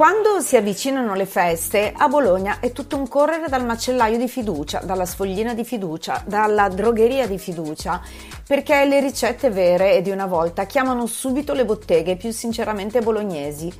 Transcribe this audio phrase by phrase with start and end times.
[0.00, 4.78] Quando si avvicinano le feste, a Bologna è tutto un correre dal macellaio di fiducia,
[4.78, 8.00] dalla sfoglina di fiducia, dalla drogheria di fiducia,
[8.46, 13.70] perché le ricette vere e di una volta chiamano subito le botteghe più sinceramente bolognesi,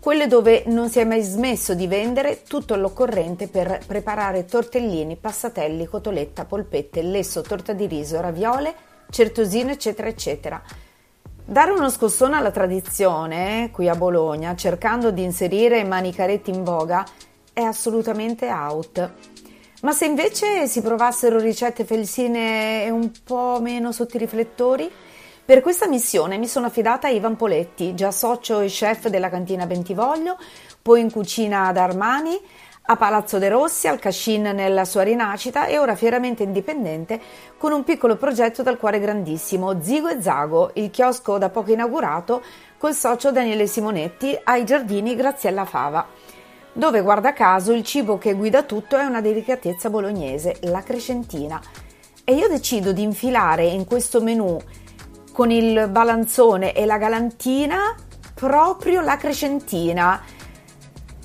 [0.00, 5.86] quelle dove non si è mai smesso di vendere tutto l'occorrente per preparare tortellini, passatelli,
[5.86, 8.74] cotoletta, polpette, lesso, torta di riso, raviole,
[9.10, 10.60] certosino, eccetera, eccetera.
[11.50, 17.06] Dare uno scossone alla tradizione, qui a Bologna, cercando di inserire manicaretti in voga,
[17.54, 19.12] è assolutamente out.
[19.80, 24.92] Ma se invece si provassero ricette felsine un po' meno sotto i riflettori?
[25.42, 29.64] Per questa missione mi sono affidata a Ivan Poletti, già socio e chef della cantina
[29.64, 30.36] Bentivoglio,
[30.82, 32.38] poi in cucina ad Armani,
[32.90, 37.20] a Palazzo De Rossi, al Cascin nella sua rinascita e ora fieramente indipendente
[37.58, 42.42] con un piccolo progetto dal cuore grandissimo, Zigo e Zago, il chiosco da poco inaugurato
[42.78, 46.06] col socio Daniele Simonetti ai giardini Graziella Fava,
[46.72, 51.60] dove guarda caso il cibo che guida tutto è una delicatezza bolognese, la crescentina.
[52.24, 54.58] E io decido di infilare in questo menù
[55.30, 57.94] con il balanzone e la galantina
[58.32, 60.22] proprio la crescentina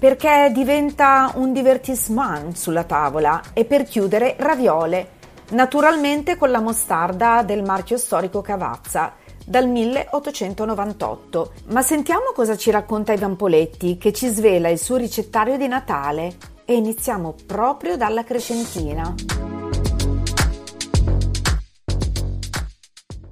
[0.00, 5.10] perché diventa un divertissement sulla tavola e per chiudere raviole,
[5.50, 9.12] naturalmente con la mostarda del marchio storico Cavazza
[9.44, 11.52] dal 1898.
[11.66, 16.34] Ma sentiamo cosa ci racconta Ivan Poletti che ci svela il suo ricettario di Natale
[16.64, 19.14] e iniziamo proprio dalla Crescentina.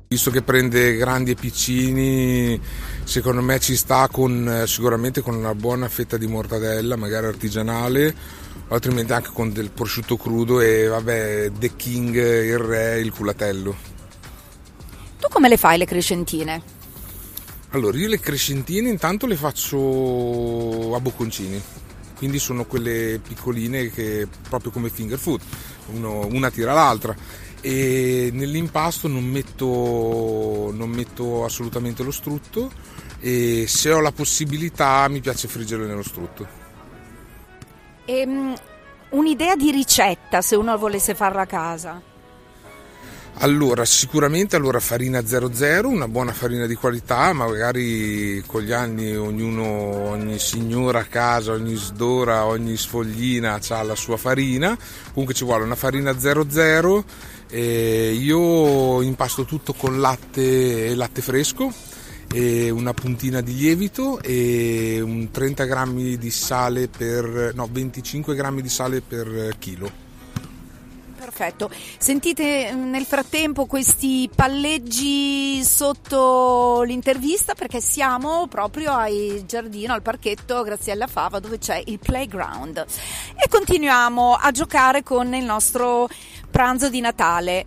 [0.07, 2.61] Visto che prende grandi e piccini,
[3.09, 8.15] secondo me ci sta con, sicuramente con una buona fetta di mortadella, magari artigianale,
[8.69, 13.75] altrimenti anche con del prosciutto crudo e vabbè, The King, il re, il culatello.
[15.19, 16.63] Tu come le fai le crescentine?
[17.71, 21.61] Allora, io le crescentine intanto le faccio a bocconcini,
[22.15, 25.41] quindi sono quelle piccoline che proprio come finger food,
[25.93, 27.17] Uno, una tira l'altra
[27.63, 32.71] e nell'impasto non metto, non metto assolutamente lo strutto
[33.21, 36.47] e se ho la possibilità mi piace friggerlo nello strutto.
[38.05, 38.55] Ehm,
[39.11, 42.03] un'idea di ricetta se uno volesse farla a casa?
[43.41, 49.65] Allora, sicuramente allora farina 00, una buona farina di qualità, magari con gli anni ognuno,
[50.09, 54.77] ogni signora a casa, ogni sdora, ogni sfoglina ha la sua farina,
[55.11, 57.05] comunque ci vuole una farina 00,
[57.49, 61.73] e io impasto tutto con latte e latte fresco,
[62.37, 68.69] una puntina di lievito e un 30 grammi di sale per, no 25 grammi di
[68.69, 70.07] sale per chilo.
[71.39, 71.71] Perfetto.
[71.99, 80.63] Sentite mm, nel frattempo questi palleggi sotto l'intervista perché siamo proprio al giardino, al parchetto
[80.63, 82.85] Graziella Fava dove c'è il playground
[83.37, 86.09] e continuiamo a giocare con il nostro
[86.51, 87.67] pranzo di Natale.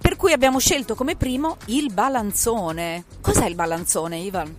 [0.00, 3.04] Per cui abbiamo scelto come primo il balanzone.
[3.20, 4.54] Cos'è il balanzone, Ivan?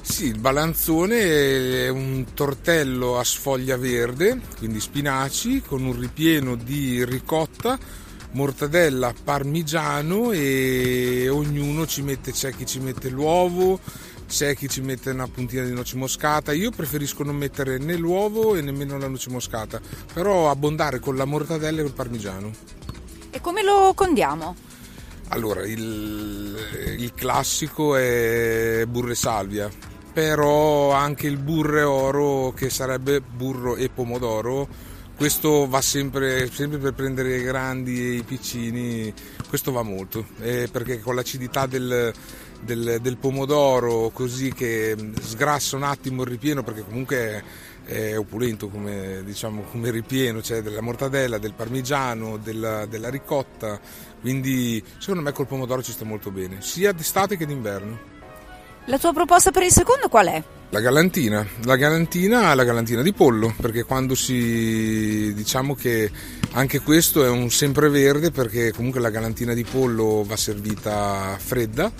[0.00, 7.04] Sì, il balanzone è un tortello a sfoglia verde, quindi spinaci, con un ripieno di
[7.04, 7.78] ricotta,
[8.32, 13.78] mortadella, parmigiano e ognuno ci mette, c'è chi ci mette l'uovo,
[14.26, 16.52] c'è chi ci mette una puntina di noce moscata.
[16.52, 19.80] Io preferisco non mettere né l'uovo e nemmeno la noce moscata,
[20.12, 22.52] però abbondare con la mortadella e il parmigiano.
[23.40, 24.54] Come lo condiamo?
[25.28, 26.56] Allora, il,
[26.98, 29.70] il classico è burro e salvia,
[30.12, 34.68] però anche il burro e oro che sarebbe burro e pomodoro
[35.20, 39.12] questo va sempre, sempre per prendere i grandi e i piccini
[39.50, 42.10] questo va molto eh, perché con l'acidità del,
[42.62, 47.44] del, del, pomodoro così che sgrassa un attimo il ripieno perché comunque
[47.90, 53.80] è, opulento come, diciamo, come ripieno c'è cioè della mortadella, del parmigiano, della, della ricotta.
[54.20, 58.18] Quindi secondo me col pomodoro ci sta molto bene sia d'estate che d'inverno.
[58.86, 60.42] La tua proposta per il secondo qual è?
[60.70, 66.10] La galantina, la galantina la galantina di pollo, perché quando si diciamo che
[66.52, 71.92] anche questo è un sempreverde perché comunque la galantina di pollo va servita fredda,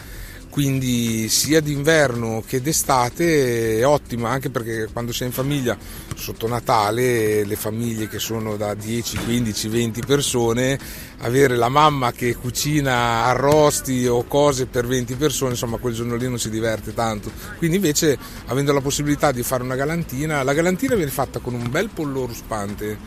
[0.51, 5.79] quindi sia d'inverno che d'estate è ottima anche perché quando sei in famiglia
[6.17, 10.79] sotto Natale le famiglie che sono da 10, 15, 20 persone
[11.19, 16.29] avere la mamma che cucina arrosti o cose per 20 persone insomma quel giorno lì
[16.29, 17.31] non si diverte tanto.
[17.57, 21.71] Quindi invece avendo la possibilità di fare una galantina la galantina viene fatta con un
[21.71, 22.99] bel pollo ruspante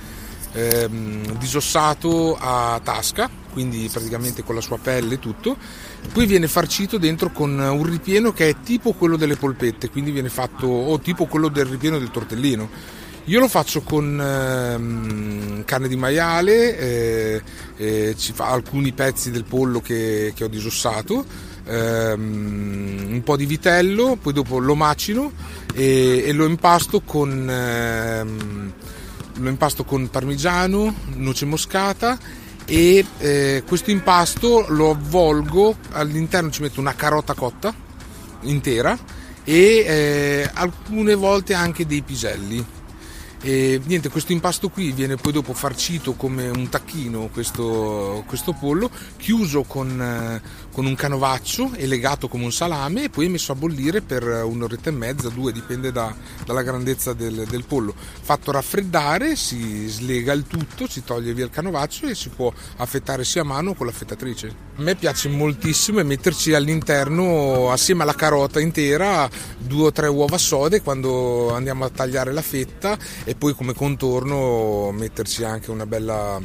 [0.53, 5.55] ehm, disossato a tasca, quindi praticamente con la sua pelle e tutto.
[6.11, 10.29] Poi viene farcito dentro con un ripieno che è tipo quello delle polpette, quindi viene
[10.29, 12.69] fatto o tipo quello del ripieno del tortellino.
[13.27, 17.41] Io lo faccio con ehm, carne di maiale, eh,
[17.77, 21.23] eh, ci fa alcuni pezzi del pollo che, che ho disossato,
[21.65, 25.31] ehm, un po' di vitello, poi dopo lo macino
[25.73, 28.73] e, e lo impasto con ehm,
[29.35, 32.19] lo impasto con parmigiano, noce moscata
[32.73, 37.71] e eh, questo impasto lo avvolgo, all'interno ci metto una carota cotta
[38.41, 38.97] intera
[39.43, 42.65] e eh, alcune volte anche dei piselli
[43.45, 48.89] e niente, questo impasto qui viene poi dopo farcito come un tacchino, questo, questo pollo,
[49.17, 50.41] chiuso con, eh,
[50.71, 54.89] con, un canovaccio e legato come un salame e poi messo a bollire per un'oretta
[54.89, 57.93] e mezza, due, dipende da, dalla grandezza del, del, pollo.
[57.93, 63.25] Fatto raffreddare, si slega il tutto, si toglie via il canovaccio e si può affettare
[63.25, 64.47] sia a mano o con l'affettatrice.
[64.77, 70.81] A me piace moltissimo metterci all'interno, assieme alla carota intera, due o tre uova sode
[70.81, 72.97] quando andiamo a tagliare la fetta
[73.33, 76.39] e poi come contorno metterci anche una bella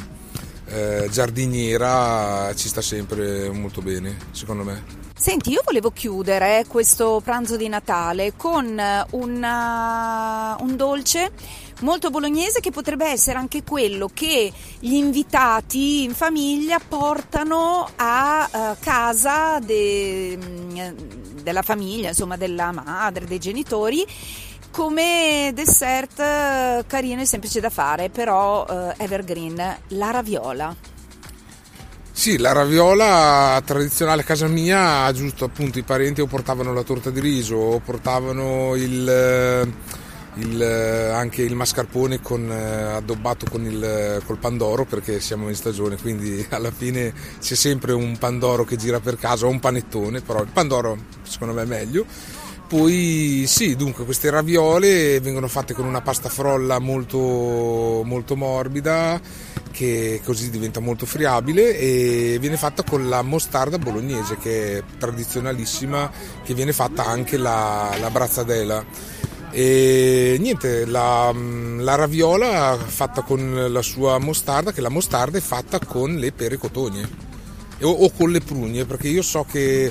[0.66, 4.96] eh, giardiniera ci sta sempre molto bene secondo me.
[5.14, 8.80] Senti, io volevo chiudere questo pranzo di Natale con
[9.10, 11.32] una, un dolce
[11.80, 18.76] molto bolognese che potrebbe essere anche quello che gli invitati in famiglia portano a uh,
[18.80, 20.38] casa de,
[21.42, 24.06] della famiglia, insomma della madre, dei genitori
[24.70, 29.56] come dessert eh, carino e semplice da fare, però uh, evergreen,
[29.88, 30.74] la raviola.
[32.18, 37.10] Sì, la raviola tradizionale a casa mia, giusto appunto i parenti o portavano la torta
[37.10, 39.72] di riso o portavano il, eh,
[40.40, 40.62] il,
[41.14, 46.72] anche il mascarpone con, addobbato con il col pandoro perché siamo in stagione, quindi alla
[46.72, 50.98] fine c'è sempre un pandoro che gira per casa o un panettone, però il pandoro
[51.22, 52.04] secondo me è meglio
[52.68, 59.18] poi sì, dunque queste raviole vengono fatte con una pasta frolla molto, molto morbida
[59.70, 66.10] che così diventa molto friabile e viene fatta con la mostarda bolognese che è tradizionalissima,
[66.44, 68.84] che viene fatta anche la, la brazzadela.
[69.50, 75.78] E niente, la, la, raviola fatta con la sua mostarda, che la mostarda è fatta
[75.78, 77.08] con le pere cotogne
[77.82, 79.90] o, o con le prugne, perché io so che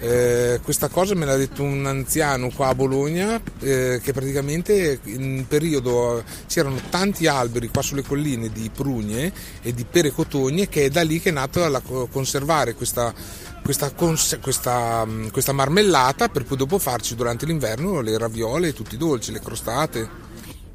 [0.00, 5.44] eh, questa cosa me l'ha detto un anziano qua a Bologna eh, che praticamente in
[5.46, 9.30] periodo c'erano tanti alberi qua sulle colline di prugne
[9.60, 13.12] e di pere cotogne che è da lì che è nato a conservare questa,
[13.62, 19.32] questa, questa, questa marmellata per poi dopo farci durante l'inverno le raviole, tutti i dolci,
[19.32, 20.28] le crostate.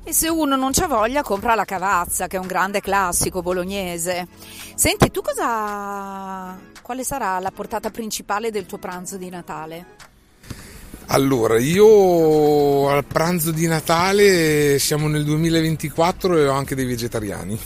[0.03, 4.27] E se uno non c'ha voglia, compra la cavazza, che è un grande classico bolognese.
[4.75, 6.74] Senti, tu cosa.
[6.85, 9.85] Quale sarà la portata principale del tuo pranzo di Natale?
[11.07, 17.57] Allora, io al pranzo di Natale siamo nel 2024 e ho anche dei vegetariani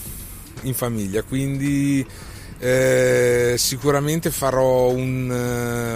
[0.62, 2.06] in famiglia, quindi
[2.60, 5.29] eh, sicuramente farò un,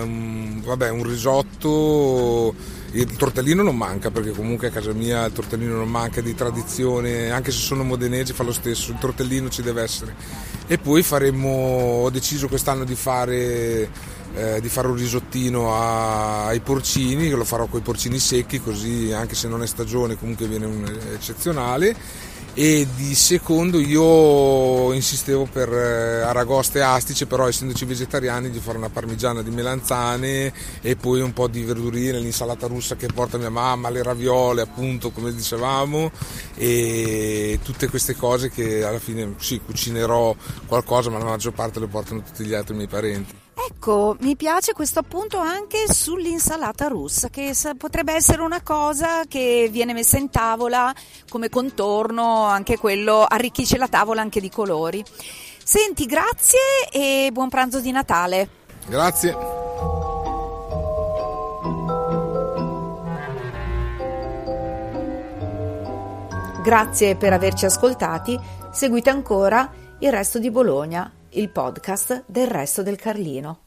[0.03, 2.53] um, vabbè, un risotto
[2.91, 7.31] il tortellino non manca perché comunque a casa mia il tortellino non manca di tradizione,
[7.31, 10.51] anche se sono modenesi fa lo stesso, il tortellino ci deve essere.
[10.65, 11.50] E poi faremo,
[12.03, 13.89] ho deciso quest'anno di fare,
[14.34, 19.36] eh, di fare un risottino ai porcini, lo farò con i porcini secchi così anche
[19.36, 21.96] se non è stagione comunque viene un, eccezionale
[22.55, 28.77] e di secondo io insistevo per eh, aragoste e astice però essendoci vegetariani di fare
[28.77, 33.50] una parmigiana di melanzane e poi un po' di verdurine l'insalata russa che porta mia
[33.50, 36.12] mamma le raviole appunto come dicevamo
[36.55, 40.36] e tutte queste cose che alla fine sì cucinerò
[40.67, 44.74] qualcosa ma la maggior parte le portano tutti gli altri miei parenti Ecco, mi piace
[44.74, 50.93] questo appunto anche sull'insalata russa, che potrebbe essere una cosa che viene messa in tavola
[51.29, 55.03] come contorno, anche quello arricchisce la tavola anche di colori.
[55.63, 56.60] Senti, grazie
[56.91, 58.50] e buon pranzo di Natale.
[58.86, 59.38] Grazie.
[66.62, 68.38] Grazie per averci ascoltati.
[68.72, 73.62] Seguite ancora il resto di Bologna il podcast del resto del Carlino.